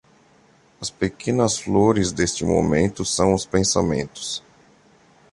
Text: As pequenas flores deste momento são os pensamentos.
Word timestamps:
As 0.81 0.89
pequenas 0.89 1.59
flores 1.59 2.11
deste 2.11 2.43
momento 2.43 3.05
são 3.05 3.35
os 3.35 3.45
pensamentos. 3.45 4.41